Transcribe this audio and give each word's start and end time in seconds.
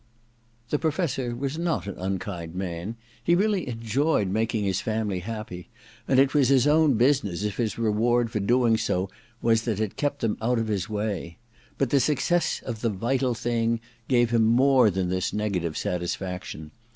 The 0.71 0.79
Professor 0.79 1.35
was 1.35 1.59
not 1.59 1.85
an 1.85 1.93
unkind 1.99 2.55
man. 2.55 2.95
He 3.23 3.35
really 3.35 3.67
enjoyed 3.67 4.29
making 4.29 4.63
his 4.63 4.81
family 4.81 5.19
happy; 5.19 5.69
and 6.07 6.19
it 6.19 6.33
was 6.33 6.47
his 6.47 6.65
own 6.65 6.95
business 6.95 7.43
if 7.43 7.57
his 7.57 7.77
reward 7.77 8.31
for 8.31 8.39
so 8.39 8.45
doing 8.47 8.79
was 9.43 9.61
that 9.61 9.79
it 9.79 9.97
kept 9.97 10.21
them 10.21 10.37
out 10.41 10.57
of 10.57 10.69
his 10.69 10.89
way. 10.89 11.37
But 11.77 11.91
the 11.91 11.99
success 11.99 12.63
of 12.65 12.81
* 12.81 12.81
The 12.81 12.89
Vital 12.89 13.35
Thing 13.35 13.79
* 13.93 14.07
gave 14.07 14.31
him 14.31 14.47
more 14.47 14.89
than 14.89 15.09
this 15.09 15.33
negative 15.33 15.77
satisfaction. 15.77 16.71